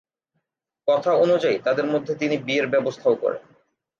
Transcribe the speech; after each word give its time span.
কথা 0.87 1.11
অনুযায়ী 1.15 1.57
তাদের 1.59 1.85
মধ্যে 1.85 2.13
তিনি 2.15 2.35
বিয়ের 2.37 2.67
ব্যবস্থাও 2.67 3.15
করেন। 3.15 3.43